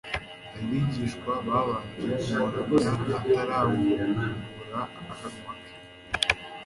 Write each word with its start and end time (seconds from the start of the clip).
Abigishwa 0.59 1.31
babanje 1.47 2.35
kumuramya 2.49 3.15
atarabumbura 3.23 4.79
akanwa 5.07 5.53
ke; 5.63 5.73